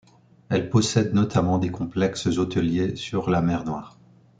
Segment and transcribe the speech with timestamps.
[0.49, 3.99] Elle possède notamment des complexes hôteliers sur la mer Noire.